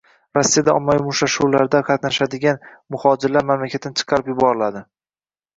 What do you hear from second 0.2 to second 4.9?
Rossiyada ommaviy mushtlashuvlarda qatnashadigan muhojirlar mamlakatdan chiqarib yuboriladi